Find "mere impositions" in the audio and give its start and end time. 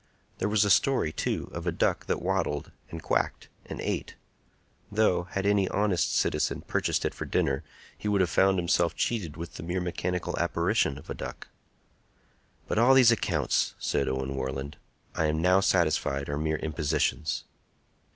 16.39-17.43